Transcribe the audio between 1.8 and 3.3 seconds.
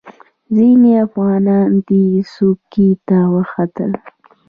دې څوکې ته